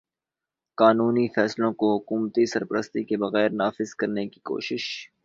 قانونی 0.77 1.27
فیصلوں 1.35 1.71
کو 1.73 1.95
حکومتی 1.97 2.45
سرپرستی 2.45 3.03
کے 3.03 3.17
بغیر 3.17 3.49
نافذ 3.53 3.93
کرنے 3.95 4.27
کی 4.27 4.39
کوشش 4.43 4.85